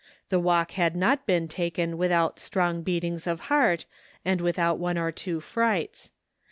The 0.29 0.39
walk 0.39 0.71
had 0.71 0.95
not 0.95 1.27
been 1.27 1.47
taken 1.47 1.95
without 1.95 2.39
strong 2.39 2.81
beatings 2.81 3.27
of 3.27 3.39
heart, 3.53 3.85
and 4.25 4.41
without 4.41 4.79
one 4.79 4.97
or 4.97 5.11
two 5.11 5.39
frights. 5.39 6.11